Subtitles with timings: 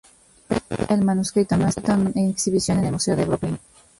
[0.49, 3.59] Hoy en día, el manuscrito no está en exhibición en el Museo de Brooklyn.